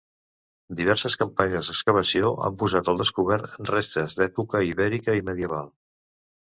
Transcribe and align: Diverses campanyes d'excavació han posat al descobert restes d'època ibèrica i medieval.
Diverses 0.79 1.15
campanyes 1.23 1.69
d'excavació 1.71 2.33
han 2.47 2.57
posat 2.63 2.91
al 2.95 2.99
descobert 3.05 3.57
restes 3.75 4.21
d'època 4.23 4.67
ibèrica 4.75 5.21
i 5.21 5.27
medieval. 5.33 5.73